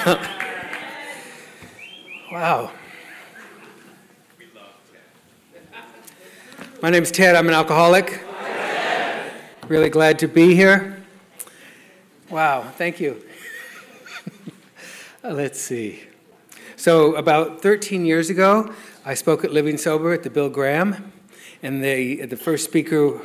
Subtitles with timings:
[2.32, 2.70] wow.
[6.80, 7.36] My name is Ted.
[7.36, 8.24] I'm an alcoholic.
[9.68, 11.04] Really glad to be here.
[12.30, 13.22] Wow, thank you.
[15.22, 16.04] Let's see.
[16.76, 18.72] So, about 13 years ago,
[19.04, 21.12] I spoke at Living Sober at the Bill Graham,
[21.62, 23.20] and they, the first speaker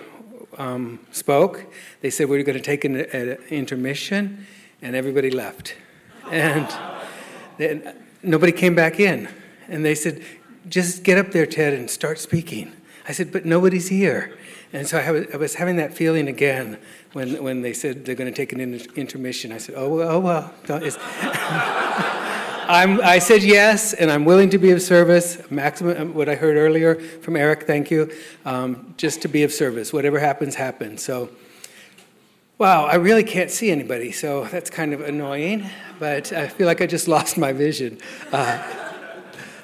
[0.57, 1.67] um, spoke.
[2.01, 4.45] They said we were going to take an, an intermission,
[4.81, 5.75] and everybody left.
[6.31, 6.67] And
[7.57, 9.29] then nobody came back in.
[9.67, 10.23] And they said,
[10.67, 12.71] just get up there, Ted, and start speaking.
[13.07, 14.37] I said, but nobody's here.
[14.73, 16.79] And so I, was having that feeling again
[17.13, 19.51] when, when they said they're going to take an inter- intermission.
[19.51, 20.53] I said, oh, well, oh, well.
[22.67, 25.39] I said yes, and I'm willing to be of service.
[25.51, 28.11] Maximum, um, what I heard earlier from Eric, thank you.
[28.43, 29.93] Um, just to be of service.
[29.93, 31.03] Whatever happens, happens.
[31.03, 31.29] So,
[32.57, 35.69] wow, I really can't see anybody, so that's kind of annoying,
[35.99, 37.97] but I feel like I just lost my vision.
[38.31, 38.63] Uh,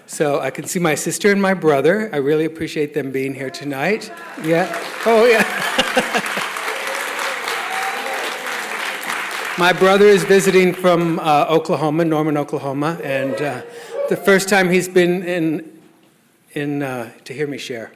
[0.07, 2.09] so I can see my sister and my brother.
[2.11, 4.11] I really appreciate them being here tonight.
[4.43, 4.67] Yeah.
[5.05, 5.47] Oh, yeah.
[9.57, 13.61] my brother is visiting from uh, Oklahoma, Norman, Oklahoma, and uh,
[14.09, 15.81] the first time he's been in,
[16.51, 17.93] in uh, to hear me share.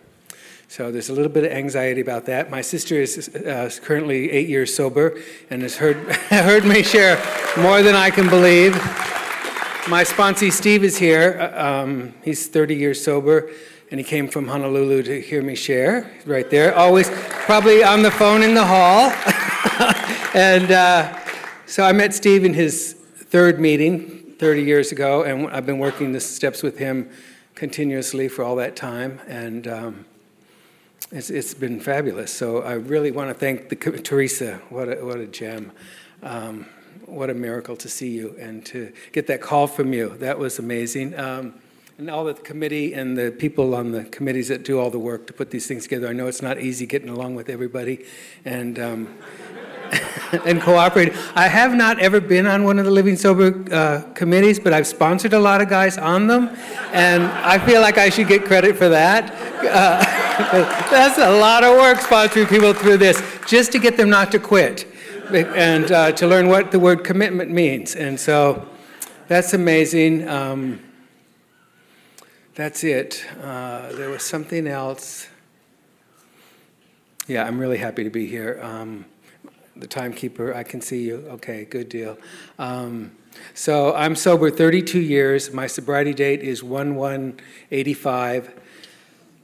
[0.67, 2.49] So there's a little bit of anxiety about that.
[2.49, 5.17] My sister is uh, currently eight years sober
[5.49, 5.97] and has heard,
[6.29, 7.17] heard me share
[7.57, 8.73] more than I can believe.
[9.87, 11.39] My sponsee Steve is here.
[11.39, 13.51] Uh, um, he's 30 years sober,
[13.91, 16.11] and he came from Honolulu to hear me share.
[16.25, 17.11] Right there, always
[17.45, 19.11] probably on the phone in the hall.
[20.33, 21.19] and uh,
[21.67, 26.11] so I met Steve in his third meeting 30 years ago, and I've been working
[26.11, 27.09] the steps with him
[27.53, 30.05] continuously for all that time, and um,
[31.11, 32.33] it's, it's been fabulous.
[32.33, 34.61] So I really want to thank the, Teresa.
[34.69, 35.71] What a, what a gem.
[36.23, 36.65] Um,
[37.05, 40.17] what a miracle to see you and to get that call from you.
[40.17, 41.17] That was amazing.
[41.19, 41.53] Um,
[41.97, 45.27] and all the committee and the people on the committees that do all the work
[45.27, 46.07] to put these things together.
[46.07, 48.05] I know it's not easy getting along with everybody
[48.43, 49.17] and um,
[50.45, 51.13] and cooperating.
[51.35, 54.87] I have not ever been on one of the Living Sober uh, committees, but I've
[54.87, 56.49] sponsored a lot of guys on them,
[56.91, 59.31] and I feel like I should get credit for that.
[59.59, 60.03] Uh,
[60.89, 64.39] that's a lot of work sponsoring people through this just to get them not to
[64.39, 64.87] quit
[65.31, 67.95] and uh, to learn what the word commitment means.
[67.95, 68.67] And so
[69.27, 70.27] that's amazing.
[70.27, 70.81] Um,
[72.53, 73.25] that's it.
[73.41, 75.27] Uh, there was something else.
[77.27, 78.59] Yeah, I'm really happy to be here.
[78.61, 79.05] Um,
[79.75, 81.25] the timekeeper, I can see you.
[81.31, 82.17] Okay, good deal.
[82.57, 83.11] Um,
[83.53, 85.51] so I'm sober 32 years.
[85.51, 87.39] My sobriety date is 1 1
[87.71, 88.61] 85.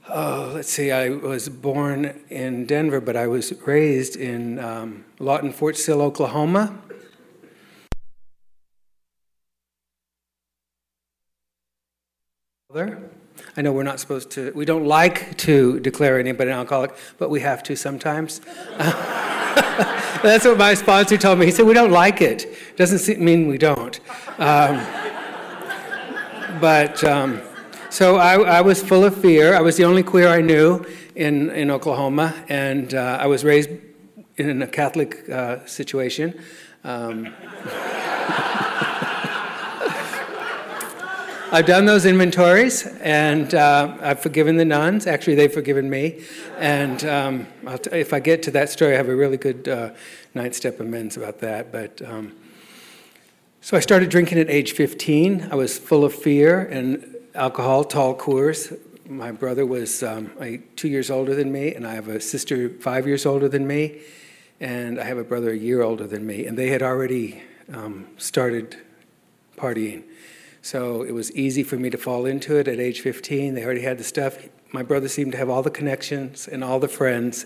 [0.08, 5.52] Oh, let's see, I was born in Denver, but I was raised in um, Lawton
[5.52, 6.76] Fort Sill, Oklahoma.
[13.54, 17.28] I know we're not supposed to, we don't like to declare anybody an alcoholic, but
[17.28, 18.40] we have to sometimes.
[20.22, 21.46] That's what my sponsor told me.
[21.46, 22.46] He said, We don't like it.
[22.76, 23.98] Doesn't mean we don't.
[24.38, 24.84] Um,
[26.60, 27.02] but.
[27.04, 27.40] Um,
[27.92, 29.54] so I, I, was full of fear.
[29.54, 30.82] I was the only queer I knew
[31.14, 33.68] in, in Oklahoma, and uh, I was raised
[34.38, 36.40] in a Catholic uh, situation.
[36.84, 37.34] Um,
[41.54, 45.06] I've done those inventories, and uh, I've forgiven the nuns.
[45.06, 46.24] Actually, they've forgiven me.
[46.56, 47.46] And um,
[47.82, 49.90] t- if I get to that story, I have a really good uh,
[50.34, 51.70] ninth step amends about that.
[51.70, 52.32] But um,
[53.60, 55.48] so I started drinking at age 15.
[55.52, 58.74] I was full of fear, and alcohol, tall Coors.
[59.06, 60.30] My brother was um,
[60.76, 64.00] two years older than me, and I have a sister five years older than me,
[64.58, 66.46] and I have a brother a year older than me.
[66.46, 68.78] And they had already um, started
[69.58, 70.04] partying.
[70.62, 73.54] So it was easy for me to fall into it at age 15.
[73.54, 74.38] They already had the stuff.
[74.72, 77.44] My brother seemed to have all the connections and all the friends,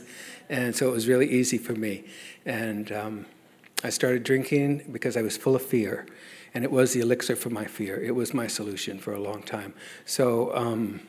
[0.48, 2.04] and so it was really easy for me.
[2.44, 3.26] And um,
[3.82, 6.06] I started drinking because I was full of fear
[6.56, 8.02] and it was the elixir for my fear.
[8.02, 9.74] It was my solution for a long time.
[10.06, 11.00] So um,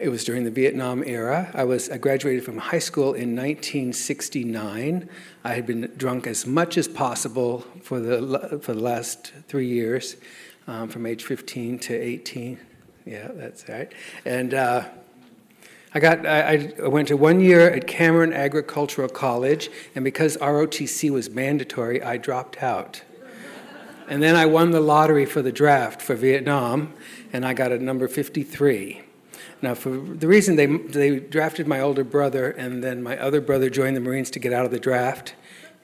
[0.00, 1.50] it was during the Vietnam era.
[1.54, 5.08] I was I graduated from high school in 1969.
[5.44, 10.16] I had been drunk as much as possible for the for the last three years,
[10.66, 12.58] um, from age 15 to 18.
[13.04, 13.92] Yeah, that's right.
[14.24, 14.84] And uh,
[15.94, 21.10] I got I, I, went to one year at Cameron Agricultural College, and because ROTC
[21.10, 23.02] was mandatory, I dropped out.
[24.08, 26.94] And then I won the lottery for the draft for Vietnam,
[27.32, 29.02] and I got a number 53.
[29.62, 33.70] Now, for the reason they they drafted my older brother, and then my other brother
[33.70, 35.34] joined the Marines to get out of the draft.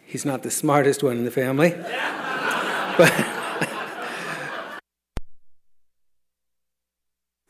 [0.04, 1.70] He's not the smartest one in the family.
[2.98, 3.38] but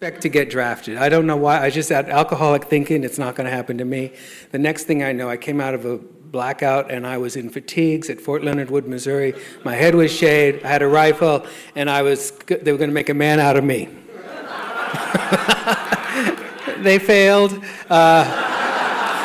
[0.00, 0.96] expect to get drafted.
[0.96, 1.60] I don't know why.
[1.60, 3.04] I just had alcoholic thinking.
[3.04, 4.12] It's not going to happen to me.
[4.52, 7.48] The next thing I know, I came out of a blackout and I was in
[7.50, 9.34] fatigues at Fort Leonard Wood, Missouri.
[9.64, 10.62] My head was shaved.
[10.64, 12.30] I had a rifle, and I was.
[12.46, 13.88] They were going to make a man out of me.
[16.82, 17.62] they failed.
[17.88, 18.56] Uh,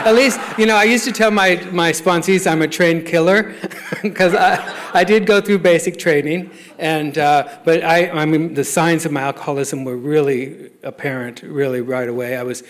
[0.06, 3.56] at least, you know, I used to tell my, my sponsees I'm a trained killer
[4.02, 6.52] because I, I did go through basic training.
[6.78, 11.80] And, uh, but I, I mean, the signs of my alcoholism were really apparent, really
[11.80, 12.36] right away.
[12.36, 12.64] I was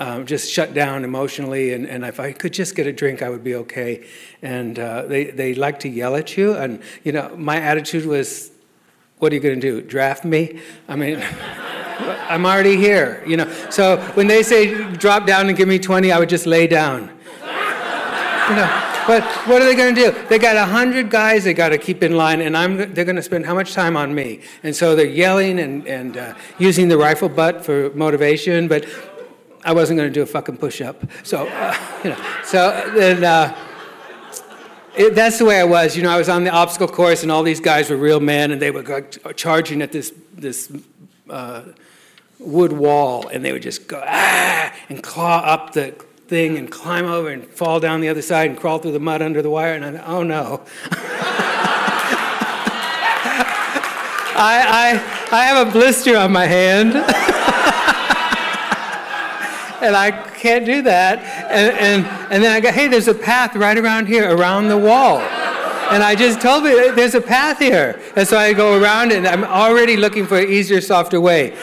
[0.00, 3.28] um, just shut down emotionally, and, and if I could just get a drink, I
[3.28, 4.06] would be okay.
[4.40, 6.54] And uh, they, they like to yell at you.
[6.54, 8.51] And, you know, my attitude was,
[9.22, 9.80] what are you going to do?
[9.80, 10.60] Draft me?
[10.88, 11.22] I mean,
[12.28, 13.48] I'm already here, you know.
[13.70, 17.02] So when they say drop down and give me 20, I would just lay down.
[17.40, 20.26] You know, but what are they going to do?
[20.28, 23.22] They got 100 guys they got to keep in line, and I'm, they're going to
[23.22, 24.40] spend how much time on me?
[24.64, 28.86] And so they're yelling and, and uh, using the rifle butt for motivation, but
[29.62, 31.00] I wasn't going to do a fucking push up.
[31.22, 33.22] So, uh, you know, so then.
[33.22, 33.56] Uh,
[34.96, 35.96] it, that's the way I was.
[35.96, 38.50] You know, I was on the obstacle course, and all these guys were real men,
[38.50, 39.02] and they were
[39.34, 40.72] charging at this this
[41.30, 41.62] uh,
[42.38, 45.94] wood wall, and they would just go ah and claw up the
[46.28, 49.20] thing and climb over and fall down the other side and crawl through the mud
[49.20, 49.74] under the wire.
[49.74, 50.62] And I thought, oh no.
[54.34, 54.98] I,
[55.30, 56.94] I, I have a blister on my hand.
[59.82, 61.20] and I can't do that.
[61.50, 64.76] And, and, and then I go, hey, there's a path right around here, around the
[64.76, 65.20] wall.
[65.20, 68.00] And I just told me, there's a path here.
[68.16, 71.56] And so I go around and I'm already looking for an easier, softer way.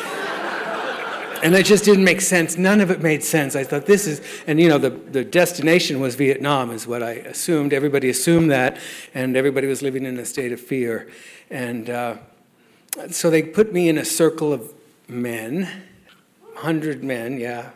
[1.44, 2.58] And it just didn't make sense.
[2.58, 3.56] None of it made sense.
[3.56, 7.12] I thought this is, and you know, the, the destination was Vietnam, is what I
[7.12, 7.74] assumed.
[7.74, 8.78] Everybody assumed that,
[9.14, 11.10] and everybody was living in a state of fear.
[11.50, 12.18] And uh,
[13.10, 14.74] so they put me in a circle of
[15.08, 15.64] men,
[16.54, 17.72] 100 men, yeah.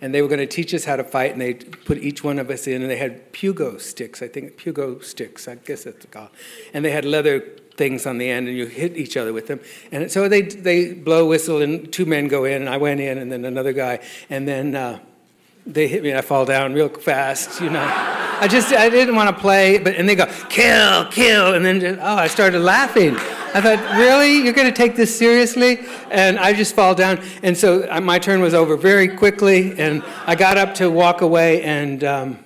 [0.00, 2.38] And they were going to teach us how to fight, and they put each one
[2.38, 6.06] of us in, and they had pugo sticks, I think, pugo sticks, I guess that's
[6.06, 6.30] called.
[6.72, 7.40] And they had leather
[7.76, 9.60] things on the end and you hit each other with them.
[9.92, 13.18] And so they, they blow whistle and two men go in and I went in
[13.18, 14.00] and then another guy.
[14.30, 14.98] And then uh,
[15.66, 17.84] they hit me and I fall down real fast, you know.
[18.38, 21.54] I just, I didn't want to play, but, and they go, kill, kill.
[21.54, 23.16] And then, just, oh, I started laughing.
[23.54, 24.42] I thought, really?
[24.42, 25.80] You're going to take this seriously?
[26.10, 27.22] And I just fall down.
[27.42, 29.78] And so uh, my turn was over very quickly.
[29.78, 32.38] And I got up to walk away and, um,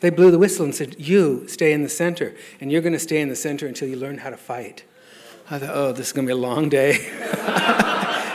[0.00, 2.98] they blew the whistle and said, You stay in the center, and you're going to
[2.98, 4.84] stay in the center until you learn how to fight.
[5.50, 7.08] I thought, Oh, this is going to be a long day.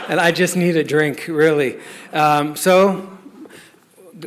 [0.08, 1.78] and I just need a drink, really.
[2.12, 3.13] Um, so,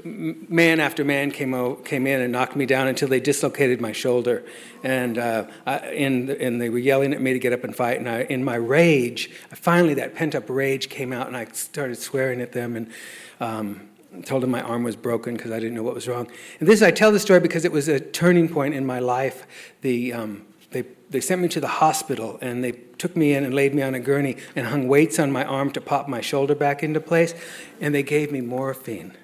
[0.06, 3.92] man after man came, out, came in and knocked me down until they dislocated my
[3.92, 4.44] shoulder.
[4.84, 7.98] And, uh, I, and, and they were yelling at me to get up and fight.
[8.00, 11.98] And I, in my rage, finally that pent up rage came out, and I started
[11.98, 12.76] swearing at them.
[12.76, 12.92] And
[13.40, 13.90] um,
[14.26, 16.28] told them my arm was broken because I didn't know what was wrong.
[16.60, 19.46] And this, I tell the story because it was a turning point in my life.
[19.82, 23.54] The, um, they, they sent me to the hospital and they took me in and
[23.54, 26.56] laid me on a gurney and hung weights on my arm to pop my shoulder
[26.56, 27.34] back into place.
[27.80, 29.16] And they gave me morphine.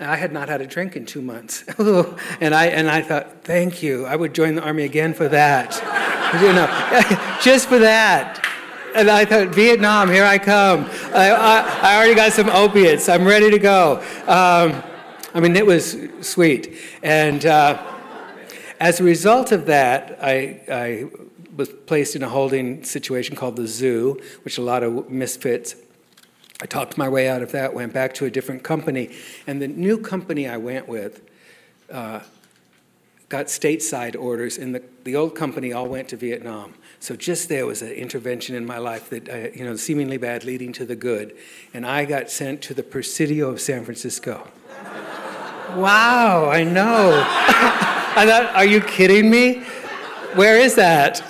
[0.00, 1.64] I had not had a drink in two months.
[1.78, 4.04] and, I, and I thought, thank you.
[4.06, 5.74] I would join the army again for that.
[6.40, 8.46] you know, just for that.
[8.94, 10.84] And I thought, Vietnam, here I come.
[11.14, 13.08] I, I, I already got some opiates.
[13.08, 13.98] I'm ready to go.
[14.26, 14.82] Um,
[15.34, 16.76] I mean, it was sweet.
[17.02, 17.82] And uh,
[18.80, 21.06] as a result of that, I, I
[21.56, 25.74] was placed in a holding situation called the zoo, which a lot of misfits.
[26.62, 29.10] I talked my way out of that, went back to a different company.
[29.48, 31.20] And the new company I went with
[31.90, 32.20] uh,
[33.28, 36.74] got stateside orders, and the, the old company all went to Vietnam.
[37.00, 40.44] So just there was an intervention in my life that, uh, you know, seemingly bad
[40.44, 41.36] leading to the good.
[41.74, 44.46] And I got sent to the Presidio of San Francisco.
[45.74, 47.24] wow, I know.
[47.26, 49.64] I thought, are you kidding me?
[50.34, 51.24] Where is that?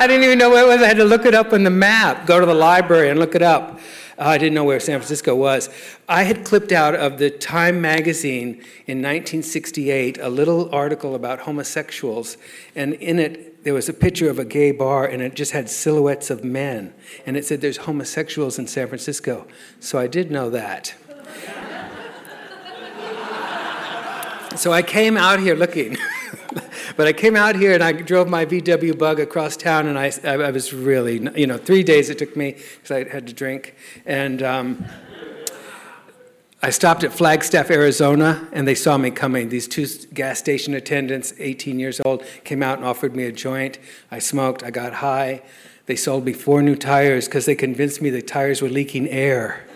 [0.00, 0.80] I didn't even know where it was.
[0.80, 3.34] I had to look it up on the map, go to the library and look
[3.34, 3.77] it up.
[4.18, 5.70] Uh, I didn't know where San Francisco was.
[6.08, 8.54] I had clipped out of the Time magazine
[8.86, 12.36] in 1968 a little article about homosexuals,
[12.74, 15.68] and in it there was a picture of a gay bar and it just had
[15.68, 16.94] silhouettes of men.
[17.26, 19.46] And it said there's homosexuals in San Francisco.
[19.80, 20.94] So I did know that.
[24.56, 25.96] so I came out here looking.
[26.96, 30.12] but I came out here and I drove my VW bug across town, and I,
[30.24, 33.74] I was really, you know, three days it took me because I had to drink.
[34.06, 34.84] And um,
[36.60, 39.48] I stopped at Flagstaff, Arizona, and they saw me coming.
[39.48, 43.78] These two gas station attendants, 18 years old, came out and offered me a joint.
[44.10, 45.42] I smoked, I got high.
[45.86, 49.67] They sold me four new tires because they convinced me the tires were leaking air.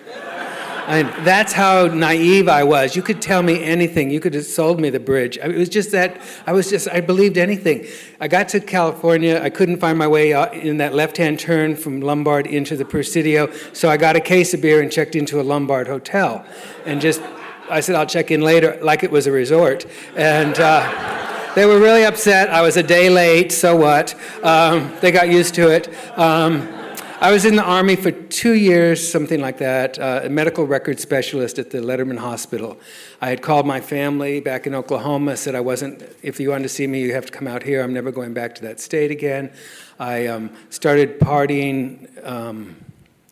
[0.87, 2.97] That's how naive I was.
[2.97, 4.11] You could tell me anything.
[4.11, 5.37] You could have sold me the bridge.
[5.37, 7.87] It was just that I was just, I believed anything.
[8.21, 9.41] I got to California.
[9.43, 13.51] I couldn't find my way in that left hand turn from Lombard into the Presidio.
[13.73, 16.45] So I got a case of beer and checked into a Lombard hotel.
[16.85, 17.23] And just,
[17.71, 19.87] I said, I'll check in later, like it was a resort.
[20.17, 22.49] And, uh, they were really upset.
[22.49, 24.15] I was a day late, so what?
[24.43, 25.95] Um, they got used to it.
[26.19, 26.82] Um,
[27.23, 30.99] I was in the Army for two years, something like that, uh, a medical record
[30.99, 32.81] specialist at the Letterman Hospital.
[33.21, 36.69] I had called my family back in Oklahoma, said I wasn't, if you want to
[36.69, 37.81] see me, you have to come out here.
[37.81, 39.53] I'm never going back to that state again.
[40.01, 42.09] I um, started partying.
[42.27, 42.75] Um,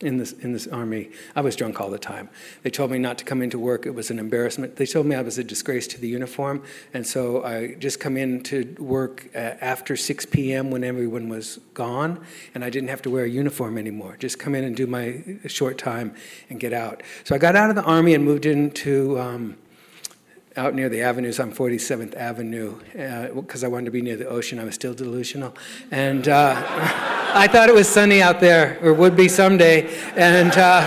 [0.02, 1.10] in this, in this army.
[1.36, 2.28] I was drunk all the time.
[2.62, 3.86] They told me not to come into work.
[3.86, 4.76] It was an embarrassment.
[4.76, 6.62] They told me I was a disgrace to the uniform.
[6.94, 10.70] And so I just come in to work uh, after 6 p.m.
[10.70, 12.24] when everyone was gone.
[12.54, 14.16] And I didn't have to wear a uniform anymore.
[14.18, 16.14] Just come in and do my short time
[16.48, 17.02] and get out.
[17.24, 19.18] So I got out of the army and moved into.
[19.18, 19.56] Um,
[20.60, 22.78] out near the avenues on 47th Avenue
[23.34, 24.58] because uh, I wanted to be near the ocean.
[24.58, 25.56] I was still delusional.
[25.90, 26.54] And uh,
[27.34, 29.88] I thought it was sunny out there, or would be someday.
[30.16, 30.80] And uh,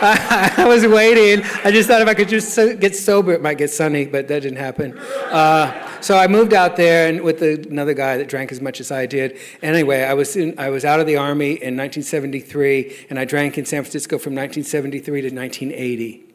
[0.00, 1.44] I, I, was waiting.
[1.62, 4.40] I just thought if I could just get sober, it might get sunny, but that
[4.40, 4.96] didn't happen.
[4.98, 8.80] Uh, so I moved out there and with the, another guy that drank as much
[8.80, 9.38] as I did.
[9.60, 13.58] Anyway, I was, in, I was out of the Army in 1973, and I drank
[13.58, 16.33] in San Francisco from 1973 to 1980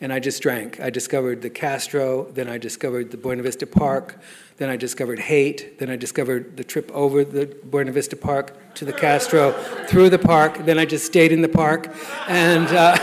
[0.00, 0.80] and I just drank.
[0.80, 4.18] I discovered the Castro, then I discovered the Buena Vista Park,
[4.56, 8.84] then I discovered Haight, then I discovered the trip over the Buena Vista Park to
[8.84, 9.52] the Castro,
[9.88, 11.94] through the park, then I just stayed in the park
[12.28, 12.96] and, uh,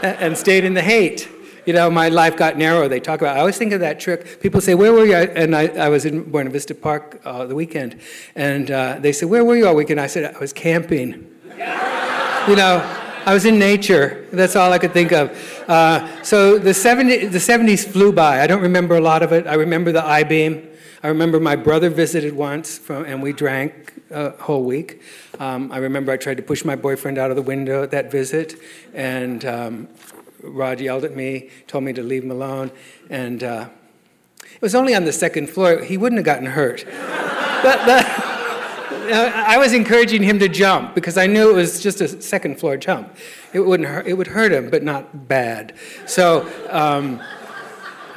[0.02, 1.28] and stayed in the Haight.
[1.64, 2.88] You know, my life got narrow.
[2.88, 3.36] They talk about.
[3.36, 4.40] I always think of that trick.
[4.40, 7.54] People say, "Where were you?" And I, I was in Buena Vista Park uh, the
[7.54, 8.00] weekend,
[8.34, 11.30] and uh, they said, "Where were you all weekend?" I said, "I was camping."
[12.48, 14.26] you know, I was in nature.
[14.32, 15.30] That's all I could think of.
[15.68, 18.40] Uh, so the, 70, the 70s flew by.
[18.40, 19.46] I don't remember a lot of it.
[19.46, 20.68] I remember the I beam.
[21.04, 25.02] I remember my brother visited once, from, and we drank a whole week.
[25.38, 28.10] Um, I remember I tried to push my boyfriend out of the window at that
[28.10, 28.54] visit,
[28.92, 29.88] and um,
[30.42, 32.70] Rod yelled at me, told me to leave him alone,
[33.08, 33.68] and uh,
[34.42, 35.82] it was only on the second floor.
[35.82, 36.84] He wouldn't have gotten hurt.
[37.62, 38.31] but, but
[39.12, 42.76] I was encouraging him to jump because I knew it was just a second floor
[42.76, 43.14] jump.
[43.52, 45.74] It wouldn't hurt, it would hurt him, but not bad.
[46.06, 47.20] So, um,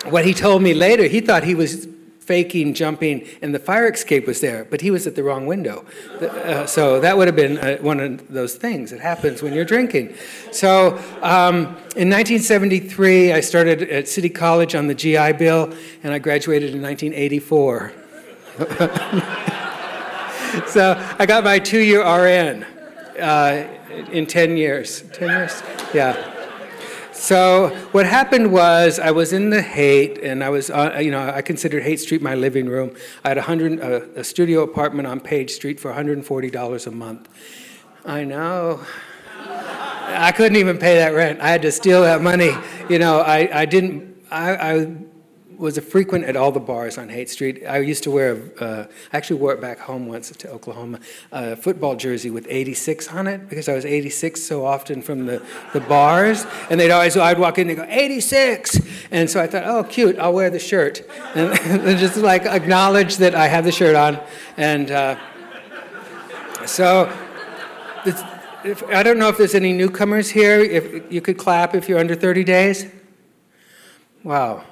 [0.05, 1.87] what he told me later, he thought he was
[2.19, 5.85] faking jumping, and the fire escape was there, but he was at the wrong window.
[6.19, 9.65] Uh, so that would have been uh, one of those things that happens when you're
[9.65, 10.15] drinking.
[10.51, 15.71] So um, in 1973, I started at City College on the GI Bill,
[16.03, 17.93] and I graduated in 1984.
[20.67, 22.63] so I got my two year RN
[23.19, 23.67] uh,
[24.11, 25.01] in 10 years.
[25.13, 25.63] 10 years?
[25.93, 26.31] Yeah.
[27.11, 31.27] So what happened was I was in the Haight, and I was, uh, you know,
[31.27, 32.95] I considered Haight Street my living room.
[33.23, 37.29] I had a, hundred, uh, a studio apartment on Page Street for $140 a month.
[38.05, 38.81] I know.
[39.37, 41.39] I couldn't even pay that rent.
[41.41, 42.51] I had to steal that money.
[42.89, 44.97] You know, I, I didn't, I, I
[45.57, 47.63] was a frequent at all the bars on Haight Street.
[47.67, 50.99] I used to wear, uh, I actually wore it back home once to Oklahoma,
[51.31, 55.41] a football jersey with 86 on it because I was 86 so often from the,
[55.73, 56.45] the bars.
[56.69, 58.79] And they'd always, I'd walk in and go, 86!
[59.11, 61.03] And so I thought, oh, cute, I'll wear the shirt.
[61.35, 64.19] And, and just like acknowledge that I have the shirt on.
[64.55, 65.17] And uh,
[66.65, 67.11] so
[68.65, 70.59] if, I don't know if there's any newcomers here.
[70.59, 72.87] If you could clap if you're under 30 days.
[74.23, 74.63] Wow.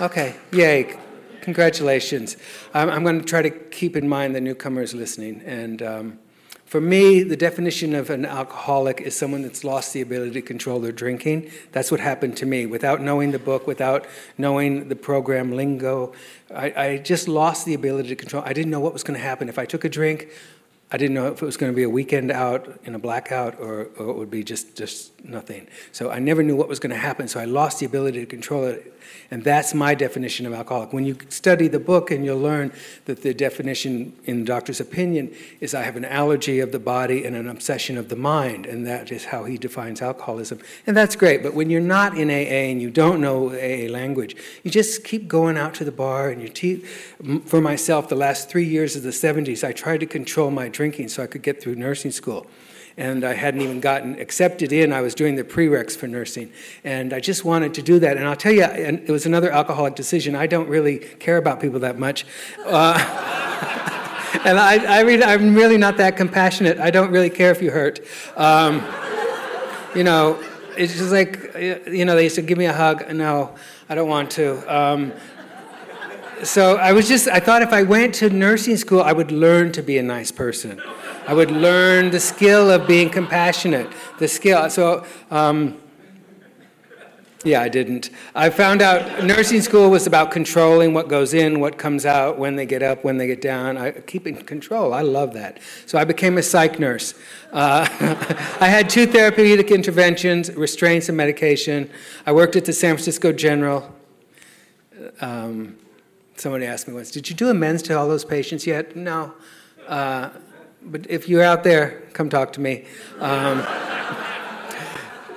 [0.00, 0.98] Okay, yay.
[1.42, 2.36] Congratulations.
[2.72, 5.40] I'm going to try to keep in mind the newcomers listening.
[5.42, 6.18] And um,
[6.64, 10.80] for me, the definition of an alcoholic is someone that's lost the ability to control
[10.80, 11.48] their drinking.
[11.70, 12.66] That's what happened to me.
[12.66, 14.04] Without knowing the book, without
[14.36, 16.12] knowing the program lingo,
[16.52, 18.42] I, I just lost the ability to control.
[18.44, 19.48] I didn't know what was going to happen.
[19.48, 20.28] If I took a drink,
[20.94, 23.58] I didn't know if it was going to be a weekend out in a blackout
[23.58, 25.66] or, or it would be just, just nothing.
[25.90, 27.26] So I never knew what was going to happen.
[27.26, 28.92] So I lost the ability to control it.
[29.30, 30.92] And that's my definition of alcoholic.
[30.92, 32.72] When you study the book and you'll learn
[33.06, 37.24] that the definition in the doctor's opinion is I have an allergy of the body
[37.24, 38.64] and an obsession of the mind.
[38.64, 40.60] And that is how he defines alcoholism.
[40.86, 41.42] And that's great.
[41.42, 45.26] But when you're not in AA and you don't know AA language, you just keep
[45.26, 46.84] going out to the bar and you te-
[47.46, 51.08] for myself, the last three years of the 70s, I tried to control my drinking
[51.08, 52.46] so I could get through nursing school.
[52.98, 54.92] and I hadn't even gotten accepted in.
[54.92, 56.52] I was doing the prereqs for nursing,
[56.84, 58.18] and I just wanted to do that.
[58.18, 60.36] And I'll tell you, and it was another alcoholic decision.
[60.36, 62.26] I don't really care about people that much.
[62.64, 62.94] Uh,
[64.44, 66.78] and I, I really, I'm really not that compassionate.
[66.78, 67.98] I don't really care if you hurt.
[68.36, 68.74] Um,
[69.96, 70.38] you know,
[70.76, 71.32] it's just like,
[71.98, 73.10] you know, they used to give me a hug.
[73.12, 73.56] No,
[73.88, 74.46] I don't want to.
[74.68, 75.12] Um,
[76.44, 79.72] so I was just, I thought if I went to nursing school, I would learn
[79.72, 80.80] to be a nice person.
[81.26, 84.68] I would learn the skill of being compassionate, the skill.
[84.70, 85.80] So, um,
[87.44, 88.10] yeah, I didn't.
[88.34, 92.56] I found out nursing school was about controlling what goes in, what comes out, when
[92.56, 93.76] they get up, when they get down.
[93.76, 94.94] I, keeping control.
[94.94, 95.60] I love that.
[95.84, 97.14] So I became a psych nurse.
[97.52, 97.86] Uh,
[98.60, 101.90] I had two therapeutic interventions, restraints and medication.
[102.24, 103.94] I worked at the San Francisco General.
[105.20, 105.76] Um,
[106.36, 108.96] somebody asked me once, Did you do amends to all those patients yet?
[108.96, 109.34] No.
[109.86, 110.30] Uh,
[110.82, 112.84] but if you're out there, come talk to me.
[113.18, 113.64] Um,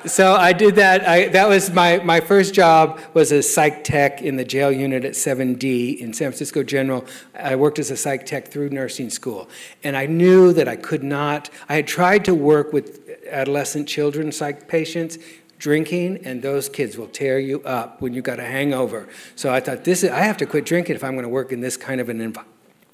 [0.05, 1.07] so I did that.
[1.07, 5.03] I, that was my, my first job was a psych tech in the jail unit
[5.03, 7.05] at 7D in San Francisco General.
[7.37, 9.49] I worked as a psych tech through nursing school.
[9.83, 14.31] And I knew that I could not, I had tried to work with adolescent children
[14.31, 15.17] psych patients
[15.57, 19.07] drinking and those kids will tear you up when you got a hangover.
[19.35, 21.51] So I thought this is, I have to quit drinking if I'm going to work
[21.51, 22.53] in this kind of an environment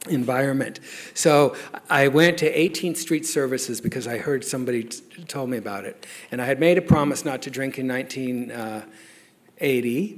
[0.09, 0.81] environment.
[1.13, 1.55] So
[1.89, 6.05] I went to 18th Street Services because I heard somebody t- told me about it.
[6.31, 10.13] And I had made a promise not to drink in 1980.
[10.13, 10.17] Uh,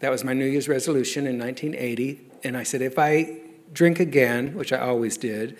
[0.00, 2.20] that was my New Year's resolution in 1980.
[2.42, 3.38] And I said, if I
[3.72, 5.56] drink again, which I always did,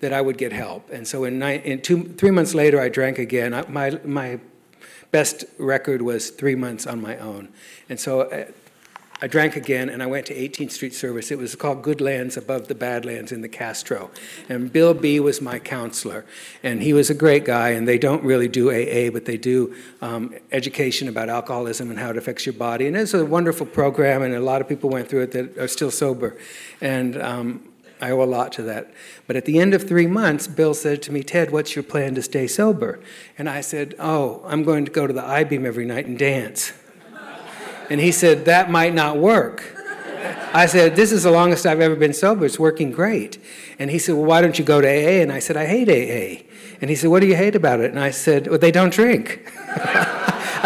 [0.00, 0.90] that I would get help.
[0.90, 3.54] And so in, ni- in two, three months later, I drank again.
[3.54, 4.40] I, my, my
[5.16, 7.48] best record was three months on my own.
[7.88, 8.44] And so uh,
[9.22, 11.30] I drank again and I went to 18th Street Service.
[11.30, 14.10] It was called Good Lands Above the Badlands in the Castro.
[14.50, 16.26] And Bill B was my counselor.
[16.62, 17.70] And he was a great guy.
[17.70, 22.10] And they don't really do AA, but they do um, education about alcoholism and how
[22.10, 22.86] it affects your body.
[22.86, 25.68] And it's a wonderful program, and a lot of people went through it that are
[25.68, 26.36] still sober.
[26.82, 27.66] And um,
[28.00, 28.90] I owe a lot to that.
[29.26, 32.14] But at the end of three months, Bill said to me, Ted, what's your plan
[32.14, 33.00] to stay sober?
[33.38, 36.18] And I said, Oh, I'm going to go to the I beam every night and
[36.18, 36.72] dance.
[37.88, 39.72] And he said, That might not work.
[40.52, 42.44] I said, This is the longest I've ever been sober.
[42.44, 43.38] It's working great.
[43.78, 45.22] And he said, Well, why don't you go to AA?
[45.22, 46.44] And I said, I hate AA.
[46.80, 47.90] And he said, What do you hate about it?
[47.90, 49.50] And I said, Well, they don't drink.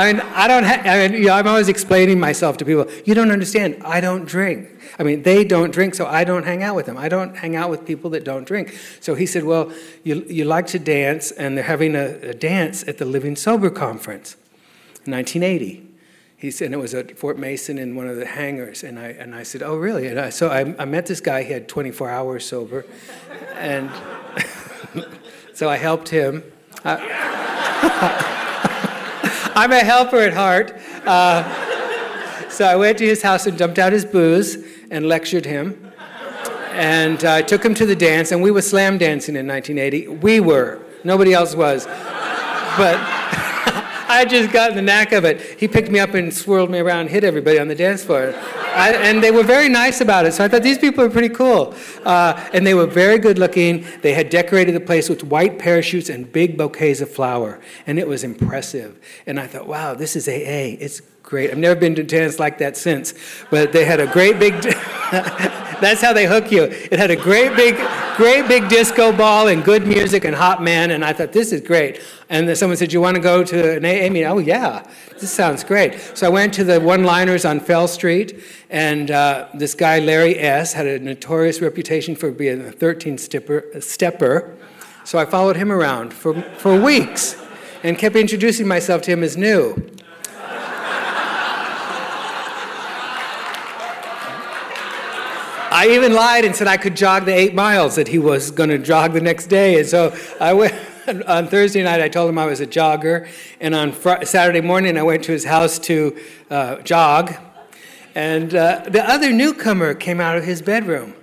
[0.00, 0.64] I mean, I don't.
[0.64, 2.86] Ha- I mean, you know, I'm always explaining myself to people.
[3.04, 3.82] You don't understand.
[3.84, 4.68] I don't drink.
[4.98, 6.96] I mean, they don't drink, so I don't hang out with them.
[6.96, 8.78] I don't hang out with people that don't drink.
[9.00, 9.70] So he said, Well,
[10.02, 13.68] you, you like to dance, and they're having a, a dance at the Living Sober
[13.68, 14.36] Conference,
[15.04, 15.88] 1980
[16.40, 18.82] he said, and it was at Fort Mason in one of the hangars.
[18.82, 20.06] And I, and I said, oh, really?
[20.06, 22.86] And I, so I, I met this guy, he had 24 hours sober.
[23.56, 23.90] And
[25.52, 26.42] so I helped him.
[26.82, 28.46] Uh,
[29.60, 30.72] I'm a helper at heart.
[31.06, 34.56] Uh, so I went to his house and dumped out his booze
[34.90, 35.92] and lectured him.
[36.70, 40.16] And I uh, took him to the dance, and we were slam dancing in 1980.
[40.22, 41.84] We were, nobody else was.
[41.84, 42.96] But
[44.10, 45.40] I just got the knack of it.
[45.60, 48.34] He picked me up and swirled me around, hit everybody on the dance floor.
[48.34, 50.34] I, and they were very nice about it.
[50.34, 51.76] So I thought these people are pretty cool.
[52.04, 53.86] Uh, and they were very good looking.
[54.02, 57.60] They had decorated the place with white parachutes and big bouquets of flower.
[57.86, 58.98] And it was impressive.
[59.26, 60.76] And I thought, wow, this is AA.
[60.82, 61.52] It's great.
[61.52, 63.14] I've never been to dance like that since.
[63.48, 64.54] But they had a great big.
[65.80, 66.64] That's how they hook you.
[66.64, 67.76] It had a great big,
[68.16, 71.60] great big disco ball and good music and hot man, and I thought this is
[71.60, 72.00] great.
[72.28, 74.86] And then someone said, "You want to go to an AA meeting?" Oh yeah,
[75.18, 75.98] this sounds great.
[76.14, 80.72] So I went to the one-liners on Fell Street, and uh, this guy Larry S
[80.72, 83.64] had a notorious reputation for being a 13 stepper.
[83.80, 84.56] stepper.
[85.04, 87.36] So I followed him around for, for weeks
[87.82, 89.74] and kept introducing myself to him as new.
[95.80, 98.68] I even lied and said I could jog the eight miles that he was going
[98.68, 99.78] to jog the next day.
[99.78, 100.74] And so I went.
[101.26, 103.26] On Thursday night, I told him I was a jogger,
[103.58, 103.92] and on
[104.24, 106.16] Saturday morning, I went to his house to
[106.50, 107.34] uh, jog,
[108.14, 111.14] and uh, the other newcomer came out of his bedroom.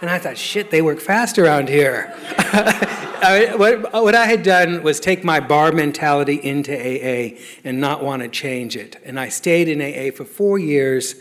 [0.00, 2.14] And I thought, shit, they work fast around here.
[2.38, 8.02] I, what, what I had done was take my bar mentality into AA and not
[8.02, 9.02] want to change it.
[9.04, 11.16] And I stayed in AA for four years,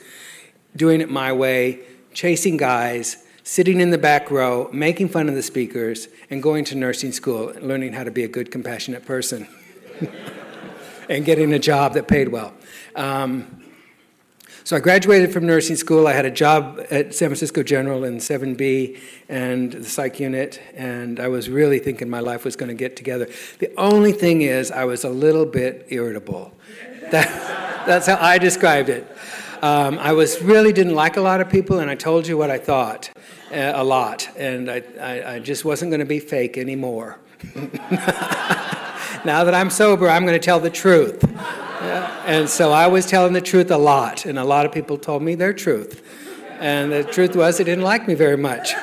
[0.76, 1.82] doing it my way,
[2.14, 6.76] chasing guys, sitting in the back row, making fun of the speakers, and going to
[6.76, 9.48] nursing school, and learning how to be a good, compassionate person,
[11.10, 12.54] and getting a job that paid well.
[12.96, 13.64] Um,
[14.66, 16.08] So I graduated from nursing school.
[16.08, 18.98] I had a job at San Francisco General in 7B
[19.28, 22.96] and the psych unit, and I was really thinking my life was going to get
[22.96, 23.28] together.
[23.60, 26.54] The only thing is, I was a little bit irritable.
[27.12, 27.28] That,
[27.86, 29.06] that's how I described it.
[29.64, 32.52] Um, I was really didn't like a lot of people, and I told you what
[32.52, 33.10] I thought
[33.50, 37.18] uh, a lot, and I, I, I just wasn't going to be fake anymore.
[37.56, 41.24] now that I'm sober, I'm going to tell the truth.
[42.26, 45.24] And so I was telling the truth a lot, and a lot of people told
[45.24, 46.04] me their truth.
[46.60, 48.74] And the truth was, they didn't like me very much.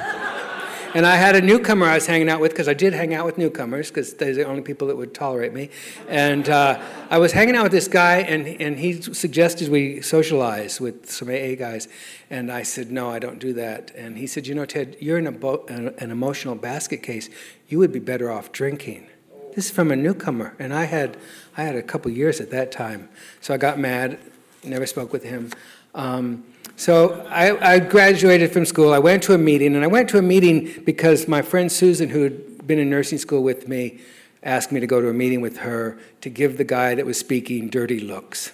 [0.93, 3.25] And I had a newcomer I was hanging out with because I did hang out
[3.25, 5.71] with newcomers because they're the only people that would tolerate me.
[6.09, 10.81] And uh, I was hanging out with this guy, and, and he suggested we socialize
[10.81, 11.87] with some AA guys.
[12.29, 13.93] And I said, No, I don't do that.
[13.95, 17.31] And he said, You know, Ted, you're in a bo- an emotional basket case.
[17.69, 19.07] You would be better off drinking.
[19.55, 21.17] This is from a newcomer, and I had
[21.57, 23.09] I had a couple years at that time,
[23.41, 24.19] so I got mad,
[24.65, 25.51] never spoke with him.
[25.95, 26.45] Um,
[26.81, 28.95] so I, I, graduated from school.
[28.95, 32.09] I went to a meeting, and I went to a meeting because my friend Susan,
[32.09, 34.01] who had been in nursing school with me,
[34.43, 37.19] asked me to go to a meeting with her to give the guy that was
[37.19, 38.53] speaking dirty looks.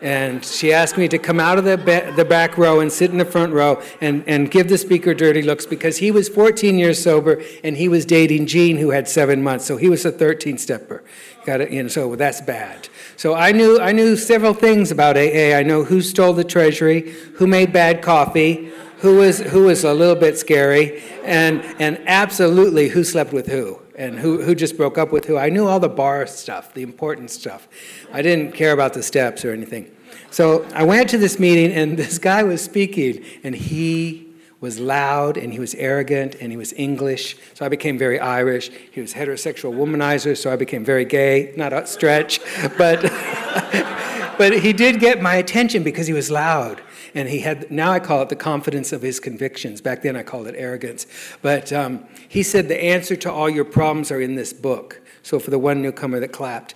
[0.00, 3.10] And she asked me to come out of the, ba- the back row and sit
[3.10, 6.78] in the front row and, and give the speaker dirty looks because he was 14
[6.78, 9.64] years sober and he was dating Jean, who had seven months.
[9.64, 11.02] So he was a 13 stepper.
[11.44, 11.72] Got it?
[11.72, 12.88] You know, so that's bad.
[13.16, 15.56] So I knew, I knew several things about AA.
[15.56, 19.94] I know who stole the treasury, who made bad coffee, who was, who was a
[19.94, 24.98] little bit scary, and, and absolutely who slept with who and who, who just broke
[24.98, 25.38] up with who.
[25.38, 27.68] I knew all the bar stuff, the important stuff.
[28.12, 29.90] I didn't care about the steps or anything.
[30.30, 34.25] So I went to this meeting, and this guy was speaking, and he
[34.60, 38.70] was loud and he was arrogant and he was English, so I became very Irish.
[38.90, 41.52] He was heterosexual womanizer, so I became very gay.
[41.56, 42.40] Not a stretch,
[42.78, 43.02] but
[44.38, 46.80] but he did get my attention because he was loud.
[47.14, 49.80] And he had now i call it the confidence of his convictions.
[49.80, 51.06] Back then i called it arrogance.
[51.42, 55.00] But um, he said the answer to all your problems are in this book.
[55.22, 56.74] So for the one newcomer that clapped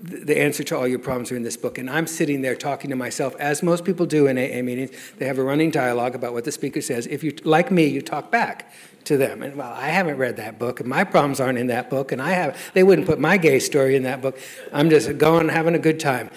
[0.00, 1.76] the answer to all your problems are in this book.
[1.76, 4.90] And I'm sitting there talking to myself, as most people do in AA meetings.
[5.18, 7.06] They have a running dialogue about what the speaker says.
[7.06, 8.72] If you, like me, you talk back
[9.04, 9.42] to them.
[9.42, 12.22] And well, I haven't read that book, and my problems aren't in that book, and
[12.22, 12.56] I have.
[12.74, 14.38] They wouldn't put my gay story in that book.
[14.72, 16.30] I'm just going, having a good time.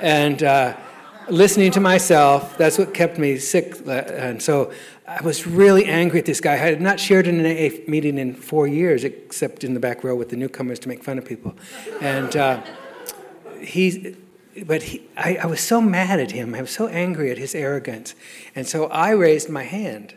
[0.00, 0.76] and uh,
[1.28, 3.76] listening to myself, that's what kept me sick.
[3.86, 4.72] Uh, and so
[5.08, 6.54] I was really angry at this guy.
[6.54, 10.02] I had not shared in an AA meeting in four years, except in the back
[10.02, 11.54] row with the newcomers to make fun of people.
[12.00, 12.62] And uh,
[13.60, 14.16] he,
[14.64, 16.56] but he, I, I was so mad at him.
[16.56, 18.16] I was so angry at his arrogance.
[18.56, 20.14] And so I raised my hand.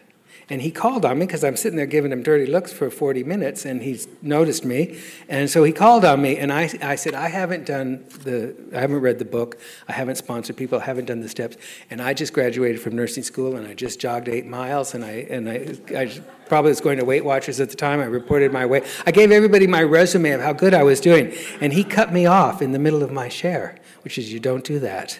[0.51, 3.23] And he called on me because I'm sitting there giving him dirty looks for 40
[3.23, 4.99] minutes, and he's noticed me.
[5.27, 8.79] And so he called on me, and I, I said, I haven't done the, I
[8.79, 11.57] haven't read the book, I haven't sponsored people, I haven't done the steps,
[11.91, 15.27] and I just graduated from nursing school, and I just jogged eight miles, and I,
[15.29, 17.99] and I, I probably was going to Weight Watchers at the time.
[17.99, 18.85] I reported my weight.
[19.05, 21.31] I gave everybody my resume of how good I was doing,
[21.61, 24.63] and he cut me off in the middle of my share, which is you don't
[24.63, 25.19] do that.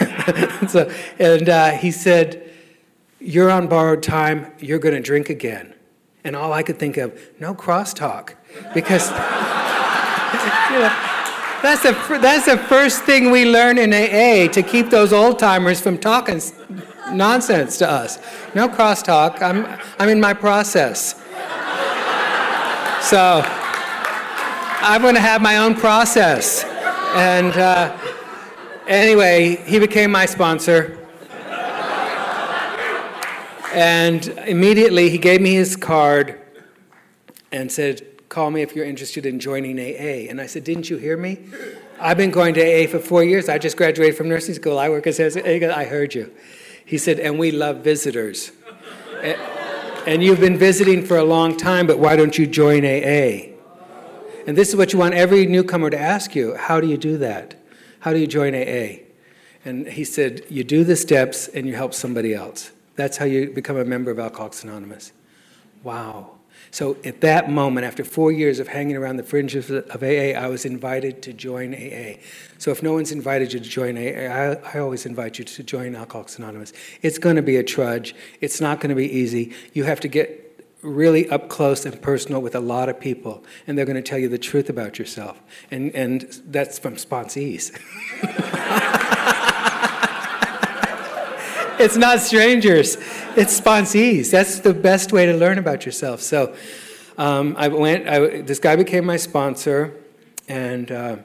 [0.68, 0.88] so,
[1.18, 2.47] and uh, he said
[3.20, 5.74] you're on borrowed time, you're going to drink again.
[6.24, 8.34] And all I could think of, no crosstalk.
[8.74, 9.10] Because,
[10.70, 11.08] you know,
[11.62, 15.80] that's the, that's the first thing we learn in AA to keep those old timers
[15.80, 16.40] from talking
[17.12, 18.18] nonsense to us.
[18.54, 19.42] No crosstalk.
[19.42, 19.66] I'm,
[19.98, 21.14] I'm in my process.
[23.00, 23.42] So
[24.80, 26.64] I'm going to have my own process.
[27.14, 27.96] And uh,
[28.86, 30.97] anyway, he became my sponsor.
[33.72, 36.40] And immediately he gave me his card
[37.52, 40.28] and said, Call me if you're interested in joining AA.
[40.28, 41.38] And I said, Didn't you hear me?
[42.00, 43.48] I've been going to AA for four years.
[43.48, 44.78] I just graduated from nursing school.
[44.78, 45.40] I work as AA.
[45.44, 46.32] I heard you.
[46.84, 48.52] He said, And we love visitors.
[50.06, 53.54] And you've been visiting for a long time, but why don't you join AA?
[54.46, 57.18] And this is what you want every newcomer to ask you How do you do
[57.18, 57.54] that?
[58.00, 59.04] How do you join AA?
[59.64, 62.70] And he said, You do the steps and you help somebody else.
[62.98, 65.12] That's how you become a member of Alcoholics Anonymous.
[65.84, 66.32] Wow.
[66.72, 70.48] So at that moment, after four years of hanging around the fringes of AA, I
[70.48, 72.14] was invited to join AA.
[72.58, 75.62] So if no one's invited you to join AA, I, I always invite you to
[75.62, 76.72] join Alcoholics Anonymous.
[77.00, 78.16] It's going to be a trudge.
[78.40, 79.54] It's not going to be easy.
[79.74, 83.78] You have to get really up close and personal with a lot of people, and
[83.78, 85.40] they're going to tell you the truth about yourself.
[85.70, 87.70] And, and that's from sponsees.
[91.78, 92.96] it's not strangers,
[93.36, 94.30] it's sponsees.
[94.30, 96.20] That's the best way to learn about yourself.
[96.20, 96.54] So
[97.16, 99.94] um, I went, I, this guy became my sponsor,
[100.48, 101.16] and uh,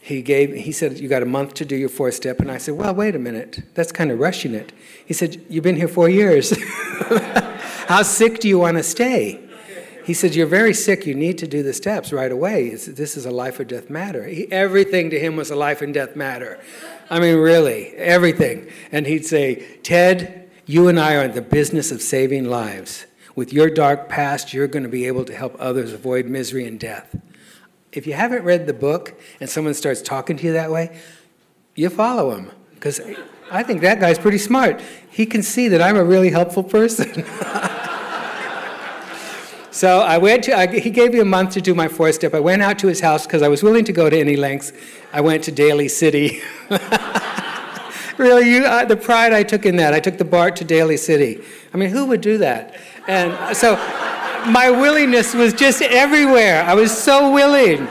[0.00, 2.38] he gave he said you got a month to do your four step.
[2.40, 3.62] And i said well wait a minute.
[3.74, 4.72] That's kind of rushing it.
[5.04, 6.56] He said you've been here four years.
[7.88, 9.45] How sick do you want to stay
[10.06, 13.16] he said you're very sick you need to do the steps right away it's, this
[13.16, 16.16] is a life or death matter he, everything to him was a life and death
[16.16, 16.58] matter
[17.10, 21.90] i mean really everything and he'd say ted you and i are in the business
[21.90, 25.92] of saving lives with your dark past you're going to be able to help others
[25.92, 27.14] avoid misery and death
[27.96, 31.00] if you haven't read the book and someone starts talking to you that way,
[31.74, 32.50] you follow him.
[32.74, 33.00] Because
[33.50, 34.82] I think that guy's pretty smart.
[35.08, 37.24] He can see that I'm a really helpful person.
[39.76, 42.32] so I went to, I, he gave me a month to do my four step.
[42.32, 44.72] I went out to his house because I was willing to go to any lengths.
[45.12, 46.40] I went to Daly City.
[48.16, 49.92] really, you, uh, the pride I took in that.
[49.92, 51.42] I took the BART to Daly City.
[51.74, 52.74] I mean, who would do that?
[53.06, 53.74] And so
[54.50, 56.64] my willingness was just everywhere.
[56.64, 57.86] I was so willing.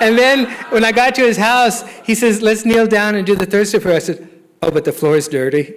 [0.00, 3.36] And then when I got to his house, he says, Let's kneel down and do
[3.36, 3.94] the thirst prayer.
[3.94, 4.28] I said,
[4.62, 5.74] Oh, but the floor is dirty.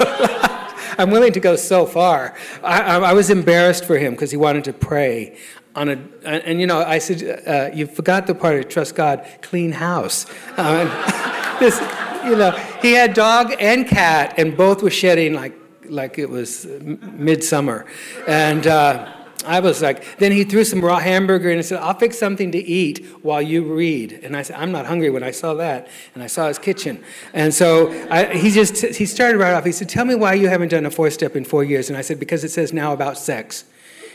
[1.00, 2.34] I'm willing to go so far.
[2.62, 5.38] I, I, I was embarrassed for him because he wanted to pray
[5.76, 8.96] on a, and, and you know, I said, uh, You forgot the part of trust
[8.96, 10.26] God, clean house.
[10.56, 10.88] Um,
[11.60, 11.80] this,
[12.24, 12.50] you know,
[12.82, 17.86] he had dog and cat, and both were shedding like, like it was midsummer.
[18.26, 19.14] And, uh,
[19.46, 22.58] I was like, then he threw some raw hamburger and said, I'll fix something to
[22.58, 24.20] eat while you read.
[24.24, 25.88] And I said, I'm not hungry when I saw that.
[26.14, 27.02] And I saw his kitchen.
[27.32, 29.64] And so I, he just, he started right off.
[29.64, 31.88] He said, Tell me why you haven't done a four step in four years.
[31.88, 33.64] And I said, Because it says now about sex.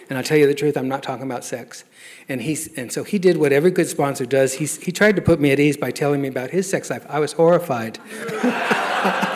[0.10, 1.86] And I'll tell you the truth, I'm not talking about sex.
[2.28, 4.56] And, he's, and so he did what every good sponsor does.
[4.56, 7.06] He's, he tried to put me at ease by telling me about his sex life.
[7.08, 8.00] I was horrified.
[8.44, 9.34] I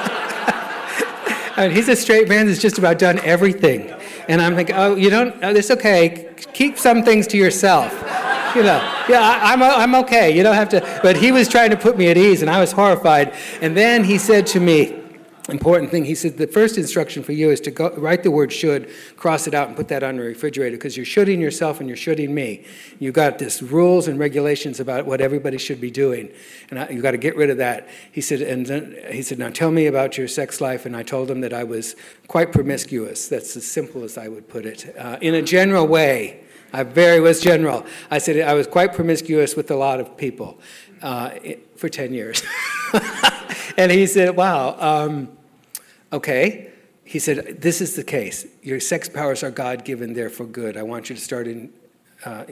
[1.58, 3.92] and he's a straight man that's just about done everything.
[4.28, 6.34] And I'm like, oh, you don't, oh, it's okay.
[6.54, 7.94] Keep some things to yourself.
[8.56, 10.36] You know, yeah, I, I'm, I'm okay.
[10.36, 11.00] You don't have to.
[11.04, 13.34] But he was trying to put me at ease, and I was horrified.
[13.62, 14.97] And then he said to me,
[15.50, 16.06] important thing.
[16.06, 19.48] He said the first instruction for you is to go, write the word should, cross
[19.48, 22.34] it out, and put that on the refrigerator because you're shoulding yourself and you're shoulding
[22.34, 22.66] me.
[23.00, 26.30] You've got this rules and regulations about what everybody should be doing,
[26.70, 27.88] and I, you got to get rid of that.
[28.12, 30.86] He said, and then he said, now tell me about your sex life.
[30.86, 31.96] And I told him that I was
[32.28, 33.28] quite promiscuous.
[33.28, 36.44] That's as simple as I would put it, uh, in a general way.
[36.74, 37.86] I very was general.
[38.12, 40.60] I said I was quite promiscuous with a lot of people
[41.02, 41.32] uh,
[41.76, 42.44] for 10 years.
[43.78, 44.76] and he said, wow.
[44.80, 45.37] Um,
[46.18, 46.72] Okay.
[47.04, 48.48] He said, This is the case.
[48.64, 50.76] Your sex powers are God given, they're for good.
[50.76, 51.72] I want you to start in,
[52.26, 52.46] uh,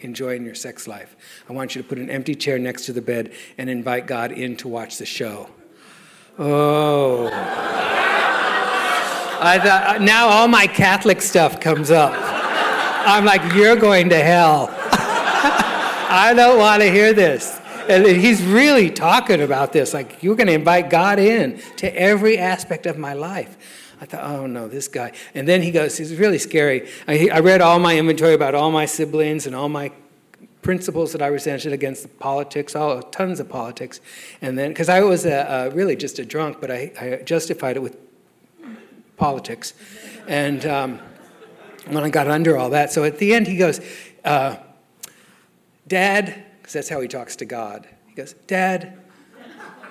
[0.00, 1.16] enjoying your sex life.
[1.48, 4.30] I want you to put an empty chair next to the bed and invite God
[4.30, 5.50] in to watch the show.
[6.38, 7.26] Oh.
[9.42, 12.14] I thought, uh, now all my Catholic stuff comes up.
[12.14, 14.68] I'm like, You're going to hell.
[16.12, 17.59] I don't want to hear this.
[17.90, 19.92] And he's really talking about this.
[19.92, 23.56] Like, you're going to invite God in to every aspect of my life.
[24.00, 25.12] I thought, oh no, this guy.
[25.34, 26.88] And then he goes, he's really scary.
[27.06, 29.92] I, I read all my inventory about all my siblings and all my
[30.62, 34.00] principles that I resented against politics, all tons of politics.
[34.40, 37.76] And then, because I was a, a, really just a drunk, but I, I justified
[37.76, 37.96] it with
[39.16, 39.74] politics.
[40.28, 41.00] And um,
[41.88, 43.80] when I got under all that, so at the end he goes,
[44.24, 44.56] uh,
[45.86, 47.88] Dad, because that's how he talks to God.
[48.06, 48.96] He goes, Dad,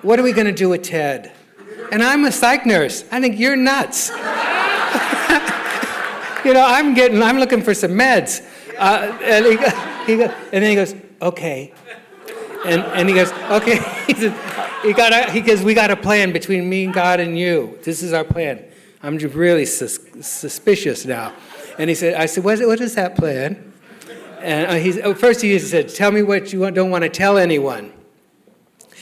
[0.01, 1.29] what are we going to do with Ted?
[1.91, 3.03] And I'm a psych nurse.
[3.11, 4.07] I think you're nuts.
[4.11, 4.15] you
[6.53, 8.41] know, I'm getting, I'm looking for some meds.
[8.77, 9.57] Uh, and, he,
[10.05, 11.73] he, and then he goes, okay.
[12.65, 13.75] And, and he goes, okay.
[14.07, 14.31] he says,
[14.81, 17.77] he, got he goes, we got a plan between me and God and you.
[17.83, 18.63] This is our plan.
[19.03, 21.33] I'm really sus- suspicious now.
[21.77, 23.68] And he said, I said, what, what is that plan?
[24.41, 27.93] And uh, oh, first he said, Tell me what you don't want to tell anyone.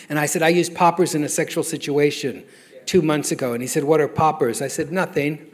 [0.09, 2.45] And I said, I used poppers in a sexual situation
[2.85, 3.53] two months ago.
[3.53, 4.61] And he said, What are poppers?
[4.61, 5.37] I said, Nothing.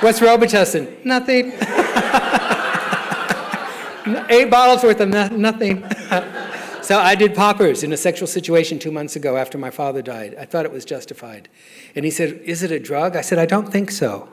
[0.00, 1.04] What's Robitussin?
[1.04, 1.52] Nothing.
[4.30, 5.80] Eight bottles worth of no- nothing.
[6.82, 10.36] so I did poppers in a sexual situation two months ago after my father died.
[10.38, 11.48] I thought it was justified.
[11.94, 13.16] And he said, Is it a drug?
[13.16, 14.28] I said, I don't think so.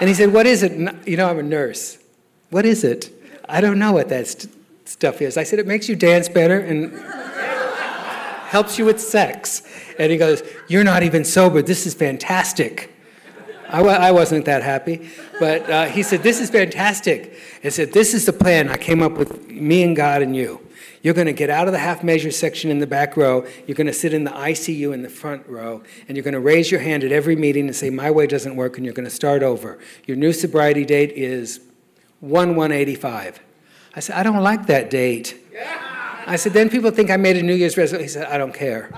[0.00, 0.72] And he said, What is it?
[1.06, 1.98] You know, I'm a nurse.
[2.50, 3.10] What is it?
[3.48, 4.52] I don't know what that st-
[4.84, 5.36] stuff is.
[5.36, 6.92] I said, It makes you dance better and
[8.48, 9.62] helps you with sex.
[9.98, 11.62] And he goes, You're not even sober.
[11.62, 12.92] This is fantastic.
[13.68, 15.08] I w- I wasn't that happy.
[15.38, 17.38] But uh, he said, This is fantastic.
[17.62, 20.60] He said, This is the plan I came up with, me and God and you.
[21.02, 23.46] You're going to get out of the half measure section in the back row.
[23.66, 25.82] You're going to sit in the ICU in the front row.
[26.08, 28.56] And you're going to raise your hand at every meeting and say, My way doesn't
[28.56, 28.76] work.
[28.76, 29.78] And you're going to start over.
[30.06, 31.60] Your new sobriety date is
[32.20, 33.40] 1 185.
[33.94, 35.42] I said, I don't like that date.
[36.26, 38.04] I said, then people think I made a New Year's resolution.
[38.04, 38.90] He said, I don't care.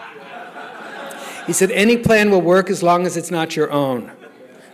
[1.47, 4.11] He said, any plan will work as long as it's not your own.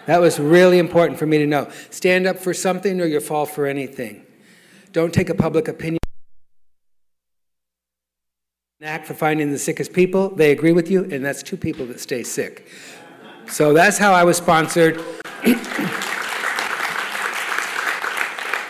[0.06, 1.70] That was really important for me to know.
[1.90, 4.26] Stand up for something or you fall for anything.
[4.92, 5.98] Don't take a public opinion.
[8.82, 10.28] Act for finding the sickest people.
[10.28, 12.68] They agree with you, and that's two people that stay sick.
[13.46, 15.00] So that's how I was sponsored.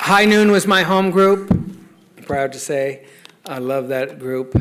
[0.05, 1.51] High Noon was my home group.
[1.51, 3.07] I'm proud to say.
[3.45, 4.55] I love that group.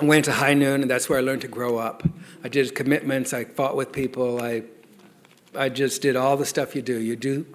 [0.00, 2.02] I went to High Noon, and that's where I learned to grow up.
[2.42, 3.32] I did commitments.
[3.32, 4.42] I fought with people.
[4.42, 4.62] I,
[5.56, 6.98] I just did all the stuff you do.
[6.98, 7.46] You do,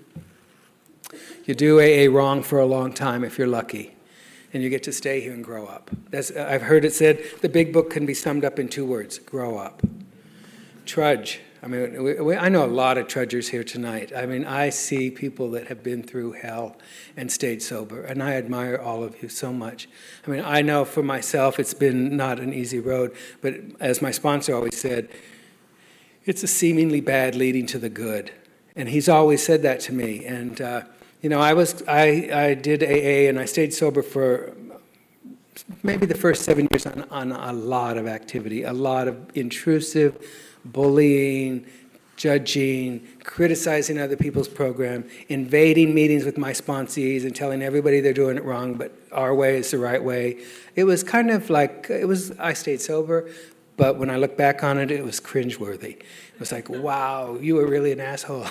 [1.45, 3.95] you do AA wrong for a long time if you're lucky,
[4.53, 5.91] and you get to stay here and grow up.
[6.11, 9.19] That's, I've heard it said the big book can be summed up in two words:
[9.19, 9.81] grow up.
[10.85, 11.41] Trudge.
[11.61, 14.13] I mean, we, we, I know a lot of trudgers here tonight.
[14.15, 16.77] I mean, I see people that have been through hell
[17.17, 19.89] and stayed sober, and I admire all of you so much.
[20.25, 24.11] I mean, I know for myself it's been not an easy road, but as my
[24.11, 25.09] sponsor always said,
[26.25, 28.31] it's a seemingly bad leading to the good.
[28.75, 30.23] And he's always said that to me.
[30.25, 30.83] And, uh,
[31.21, 34.55] you know, I, was, I, I did AA and I stayed sober for
[35.83, 40.17] maybe the first seven years on, on a lot of activity, a lot of intrusive,
[40.65, 41.65] bullying,
[42.19, 48.35] judging, criticizing other people's program, invading meetings with my sponsees and telling everybody they're doing
[48.35, 50.37] it wrong, but our way is the right way.
[50.75, 53.29] It was kind of like, it was, I stayed sober,
[53.79, 55.95] but when I look back on it, it was cringeworthy.
[55.95, 58.45] It was like, wow, you were really an asshole.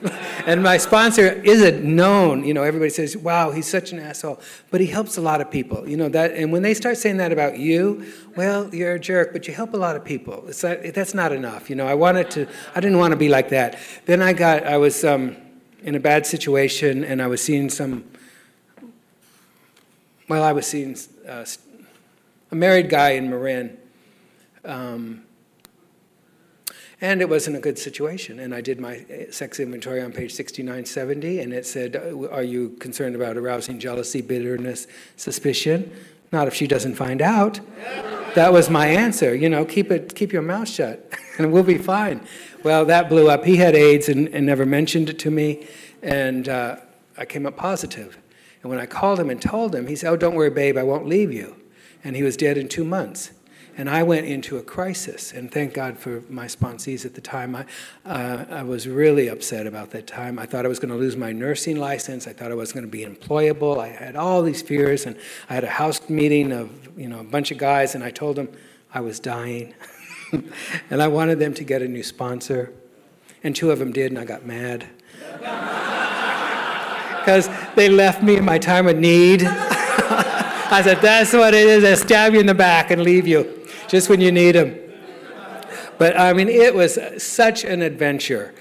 [0.46, 2.44] and my sponsor isn't known.
[2.44, 4.38] You know, everybody says, wow, he's such an asshole.
[4.70, 5.88] But he helps a lot of people.
[5.88, 8.04] You know, that, and when they start saying that about you,
[8.36, 10.44] well, you're a jerk, but you help a lot of people.
[10.48, 11.70] It's that's not enough.
[11.70, 13.78] You know, I wanted to, I didn't want to be like that.
[14.04, 15.34] Then I got, I was um,
[15.82, 18.04] in a bad situation and I was seeing some,
[20.28, 20.94] well, I was seeing
[21.26, 21.46] uh,
[22.50, 23.78] a married guy in Marin
[24.64, 25.24] um,
[27.00, 28.38] and it wasn't a good situation.
[28.38, 33.14] And I did my sex inventory on page 6970, and it said, Are you concerned
[33.14, 35.92] about arousing jealousy, bitterness, suspicion?
[36.32, 37.60] Not if she doesn't find out.
[38.34, 39.34] That was my answer.
[39.34, 42.26] You know, keep, it, keep your mouth shut, and we'll be fine.
[42.62, 43.44] Well, that blew up.
[43.44, 45.66] He had AIDS and, and never mentioned it to me,
[46.02, 46.76] and uh,
[47.18, 48.18] I came up positive.
[48.62, 50.84] And when I called him and told him, he said, Oh, don't worry, babe, I
[50.84, 51.56] won't leave you.
[52.02, 53.30] And he was dead in two months.
[53.76, 57.56] And I went into a crisis, and thank God for my sponsees at the time.
[57.56, 57.64] I,
[58.04, 60.38] uh, I was really upset about that time.
[60.38, 62.28] I thought I was going to lose my nursing license.
[62.28, 63.80] I thought I was going to be employable.
[63.80, 65.16] I had all these fears, and
[65.50, 68.36] I had a house meeting of you know a bunch of guys, and I told
[68.36, 68.48] them
[68.92, 69.74] I was dying,
[70.90, 72.72] and I wanted them to get a new sponsor,
[73.42, 74.86] and two of them did, and I got mad
[77.18, 79.42] because they left me in my time of need.
[80.66, 81.82] I said, that's what it is.
[81.82, 83.63] They stab you in the back and leave you
[83.94, 84.76] just when you need them.
[85.98, 88.52] But I mean, it was such an adventure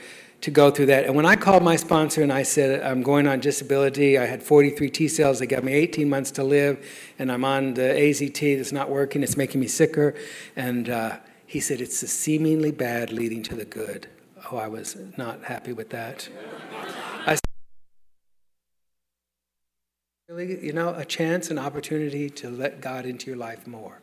[0.41, 1.05] to go through that.
[1.05, 4.43] And when I called my sponsor and I said, I'm going on disability, I had
[4.43, 6.85] 43 T cells, they got me 18 months to live,
[7.17, 10.13] and I'm on the AZT that's not working, it's making me sicker.
[10.55, 11.17] And uh,
[11.47, 14.07] he said, It's the seemingly bad leading to the good.
[14.51, 16.29] Oh, I was not happy with that.
[17.25, 17.41] I said,
[20.29, 24.02] really, you know, a chance, an opportunity to let God into your life more.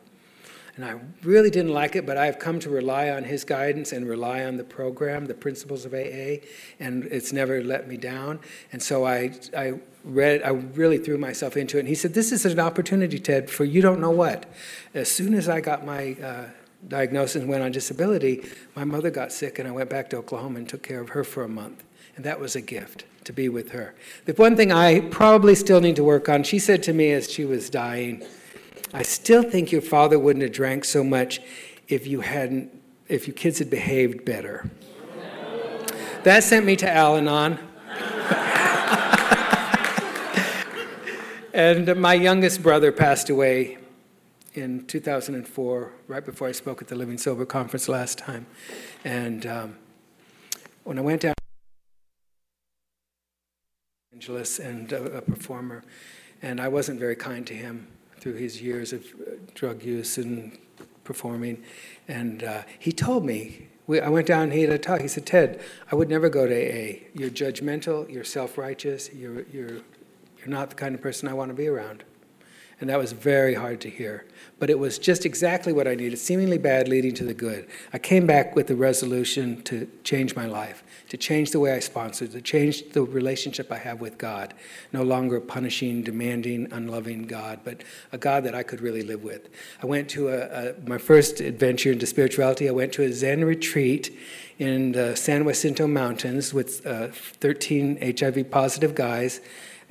[0.81, 4.09] And I really didn't like it, but I've come to rely on his guidance and
[4.09, 6.41] rely on the program, the principles of AA,
[6.79, 8.39] and it's never let me down.
[8.73, 11.81] And so I, I read, I really threw myself into it.
[11.81, 14.51] And he said, This is an opportunity, Ted, for you don't know what.
[14.95, 16.45] As soon as I got my uh,
[16.87, 18.43] diagnosis and went on disability,
[18.75, 21.23] my mother got sick, and I went back to Oklahoma and took care of her
[21.23, 21.83] for a month.
[22.15, 23.93] And that was a gift to be with her.
[24.25, 27.31] The one thing I probably still need to work on, she said to me as
[27.31, 28.25] she was dying,
[28.93, 31.39] I still think your father wouldn't have drank so much
[31.87, 32.71] if you hadn't,
[33.07, 34.69] if you kids had behaved better.
[36.23, 37.57] That sent me to Al Anon.
[41.53, 43.77] and my youngest brother passed away
[44.53, 48.45] in 2004, right before I spoke at the Living Sober conference last time.
[49.05, 49.77] And um,
[50.83, 51.33] when I went down
[54.11, 55.85] Angeles and a, a performer,
[56.41, 57.87] and I wasn't very kind to him
[58.21, 60.57] through his years of uh, drug use and
[61.03, 61.61] performing.
[62.07, 65.01] And uh, he told me, we, I went down he had a talk.
[65.01, 65.59] He said, Ted,
[65.91, 66.99] I would never go to AA.
[67.13, 69.81] You're judgmental, you're self righteous, you're, you're,
[70.37, 72.03] you're not the kind of person I want to be around.
[72.81, 74.25] And that was very hard to hear.
[74.57, 77.67] But it was just exactly what I needed, seemingly bad leading to the good.
[77.93, 81.79] I came back with the resolution to change my life, to change the way I
[81.79, 84.55] sponsor, to change the relationship I have with God.
[84.91, 89.49] No longer punishing, demanding, unloving God, but a God that I could really live with.
[89.81, 92.67] I went to a, a my first adventure into spirituality.
[92.67, 94.17] I went to a Zen retreat
[94.57, 99.39] in the San Jacinto Mountains with uh, 13 HIV positive guys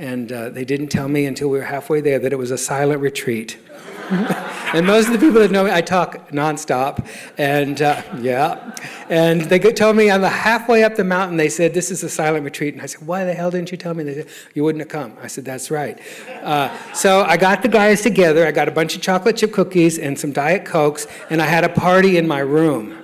[0.00, 2.56] and uh, they didn't tell me until we were halfway there that it was a
[2.56, 3.58] silent retreat.
[4.10, 7.06] and most of the people that know me, I talk nonstop.
[7.36, 8.74] And uh, yeah.
[9.10, 11.36] And they told me I'm halfway up the mountain.
[11.36, 12.72] They said, This is a silent retreat.
[12.72, 14.02] And I said, Why the hell didn't you tell me?
[14.02, 15.16] They said, You wouldn't have come.
[15.22, 16.00] I said, That's right.
[16.42, 18.46] Uh, so I got the guys together.
[18.46, 21.62] I got a bunch of chocolate chip cookies and some Diet Cokes, and I had
[21.62, 22.96] a party in my room.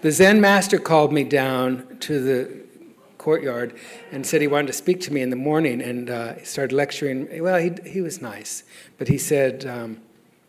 [0.00, 2.67] The Zen master called me down to the
[3.28, 3.78] courtyard
[4.10, 7.28] and said he wanted to speak to me in the morning and uh, started lecturing.
[7.42, 8.62] Well, he, he was nice,
[8.96, 10.00] but he said, um,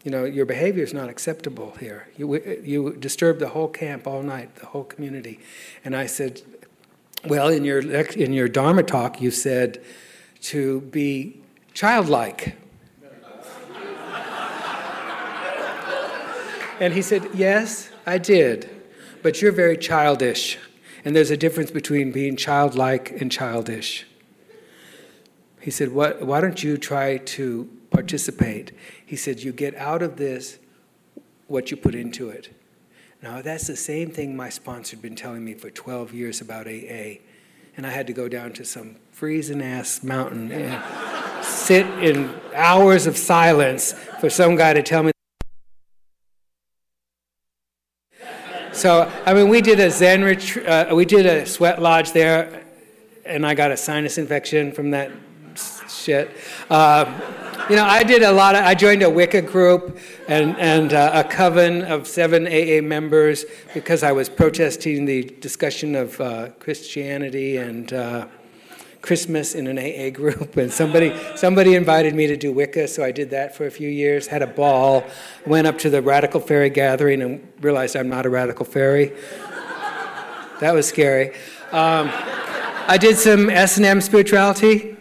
[0.05, 2.07] you know, your behavior is not acceptable here.
[2.15, 5.41] You, you disturbed the whole camp all night, the whole community.
[5.84, 6.41] And I said,
[7.27, 9.84] well, in your, in your Dharma talk, you said
[10.43, 11.41] to be
[11.73, 12.55] childlike.
[16.80, 18.69] and he said, yes, I did,
[19.21, 20.57] but you're very childish.
[21.10, 24.05] And there's a difference between being childlike and childish.
[25.60, 28.74] He said, what, Why don't you try to participate?
[29.03, 30.60] He said, You get out of this
[31.47, 32.55] what you put into it.
[33.24, 36.68] Now, that's the same thing my sponsor had been telling me for 12 years about
[36.68, 37.18] AA.
[37.76, 43.07] And I had to go down to some freezing ass mountain and sit in hours
[43.07, 45.12] of silence for some guy to tell me.
[48.80, 52.63] So, I mean, we did a Zen retreat, uh, we did a sweat lodge there,
[53.25, 55.11] and I got a sinus infection from that
[55.89, 56.32] shit.
[56.69, 57.03] Uh,
[57.69, 59.99] you know, I did a lot of, I joined a Wicca group
[60.30, 65.93] and, and uh, a coven of seven AA members because I was protesting the discussion
[65.93, 68.27] of uh, Christianity and uh,
[69.10, 73.12] Christmas in an AA group, and somebody somebody invited me to do Wicca, so I
[73.12, 74.28] did that for a few years.
[74.28, 75.03] Had a ball,
[75.47, 79.12] went up to the Radical Faerie gathering, and realized I'm not a Radical Faerie.
[80.60, 81.30] that was scary.
[81.72, 82.12] Um,
[82.88, 84.95] I did some S and M spirituality.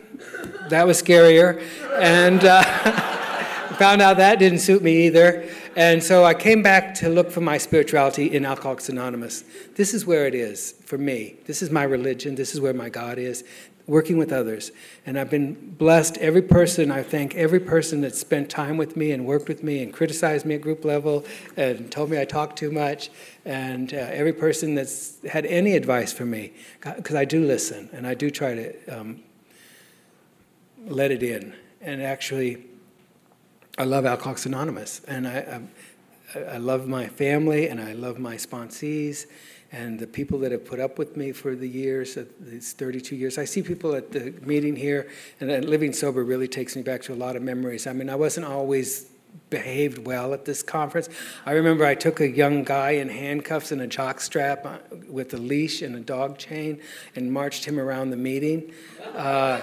[0.70, 1.62] That was scarier,
[2.00, 2.62] and uh,
[3.74, 5.46] found out that didn't suit me either.
[5.78, 9.44] And so I came back to look for my spirituality in Alcoholics Anonymous.
[9.76, 11.36] This is where it is for me.
[11.46, 12.34] This is my religion.
[12.34, 13.44] This is where my God is
[13.89, 14.70] working with others.
[15.07, 16.18] And I've been blessed.
[16.18, 19.82] Every person, I thank every person that spent time with me and worked with me
[19.82, 21.24] and criticized me at group level
[21.57, 23.11] and told me I talk too much.
[23.47, 28.07] And uh, every person that's had any advice for me, because I do listen and
[28.07, 29.22] I do try to um,
[30.84, 31.55] let it in.
[31.80, 32.66] And actually,
[33.78, 35.01] I love Alcoholics Anonymous.
[35.09, 35.62] And I,
[36.34, 39.26] I, I love my family and I love my sponsees
[39.70, 43.14] and the people that have put up with me for the years, uh, these 32
[43.16, 43.36] years.
[43.36, 45.08] I see people at the meeting here,
[45.40, 47.86] and living sober really takes me back to a lot of memories.
[47.86, 49.06] I mean, I wasn't always
[49.50, 51.08] behaved well at this conference.
[51.46, 55.32] I remember I took a young guy in handcuffs and a jock strap uh, with
[55.34, 56.80] a leash and a dog chain
[57.14, 58.72] and marched him around the meeting
[59.14, 59.60] uh,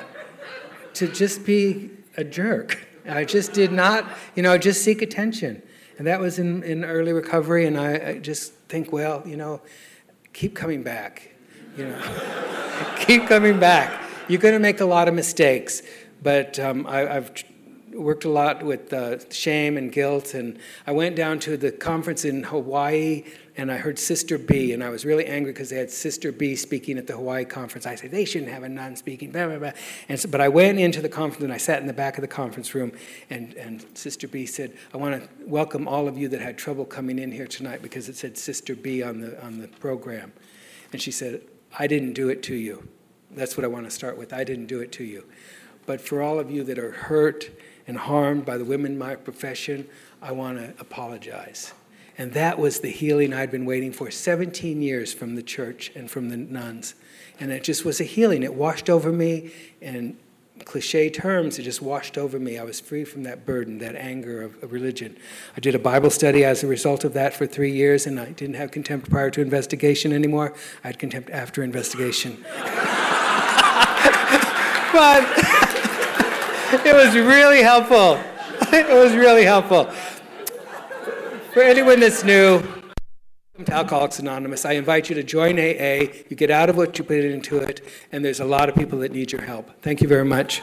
[0.93, 2.80] to just be a jerk.
[3.08, 5.62] I just did not, you know, just seek attention.
[5.97, 9.62] And that was in, in early recovery, and I, I just think, well, you know,
[10.36, 11.30] keep coming back.
[11.78, 14.04] You know, keep coming back.
[14.28, 15.82] You're going to make a lot of mistakes,
[16.22, 17.32] but um, I, have
[17.96, 20.34] worked a lot with uh, shame and guilt.
[20.34, 23.24] And I went down to the conference in Hawaii
[23.58, 26.58] and I heard Sister B, and I was really angry because they had Sister B
[26.58, 27.86] speaking at the Hawaii conference.
[27.86, 29.72] I said, they shouldn't have a nun speaking, blah, blah, blah.
[30.10, 32.22] And so, but I went into the conference and I sat in the back of
[32.22, 32.91] the conference room,
[33.30, 36.84] and, and Sister B said, I want to welcome all of you that had trouble
[36.84, 40.34] coming in here tonight because it said Sister B on the, on the program.
[40.91, 41.41] And she said,
[41.80, 42.88] I didn't do it to you.
[43.32, 44.34] That's what I want to start with.
[44.34, 45.26] I didn't do it to you.
[45.86, 47.50] But for all of you that are hurt
[47.88, 49.88] and harmed by the women in my profession,
[50.22, 51.74] I want to apologize.
[52.18, 56.10] And that was the healing I'd been waiting for 17 years from the church and
[56.10, 56.96] from the nuns.
[57.40, 58.42] And it just was a healing.
[58.44, 60.18] It washed over me, and
[60.64, 62.58] cliche terms, it just washed over me.
[62.58, 65.18] I was free from that burden, that anger of, of, religion.
[65.58, 68.32] I did a Bible study as a result of that for three years, and I
[68.32, 70.54] didn't have contempt prior to investigation anymore.
[70.84, 72.38] I had contempt after investigation.
[74.94, 75.74] but
[76.74, 78.20] it was really helpful.
[78.74, 79.86] It was really helpful.
[81.53, 84.66] For anyone that's new, welcome to Alcoholics Anonymous.
[84.66, 86.11] I invite you to join AA.
[86.30, 88.99] You get out of what you put into it, and there's a lot of people
[88.99, 89.70] that need your help.
[89.82, 90.61] Thank you very much.